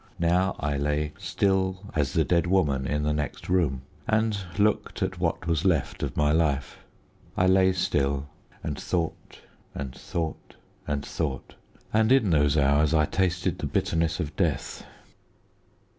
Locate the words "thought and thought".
8.81-10.55, 9.93-11.53